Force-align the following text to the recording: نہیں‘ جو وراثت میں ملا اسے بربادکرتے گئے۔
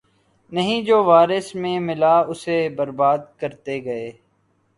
نہیں‘ 0.51 0.81
جو 0.87 0.97
وراثت 1.03 1.55
میں 1.55 1.77
ملا 1.79 2.15
اسے 2.31 2.57
بربادکرتے 2.77 3.75
گئے۔ 3.85 4.11